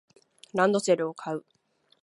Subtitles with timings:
[0.55, 1.45] ランドセルを買う